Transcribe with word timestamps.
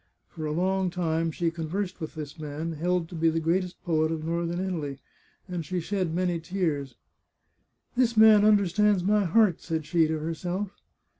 For 0.29 0.47
a 0.47 0.51
long 0.51 0.89
time 0.89 1.29
she 1.29 1.51
con 1.51 1.67
versed 1.67 2.01
with 2.01 2.15
this 2.15 2.39
man, 2.39 2.71
held 2.71 3.07
to 3.09 3.13
be 3.15 3.29
the 3.29 3.39
greatest 3.39 3.83
poet 3.83 4.11
of 4.11 4.23
northern 4.25 4.59
Italy, 4.59 4.97
and 5.47 5.63
she 5.63 5.79
shed 5.79 6.11
many 6.11 6.39
tears." 6.39 6.95
This 7.95 8.17
man 8.17 8.43
understands 8.43 9.03
my 9.03 9.25
heart," 9.25 9.61
said 9.61 9.85
she 9.85 10.07
to 10.07 10.17
herself. 10.17 10.71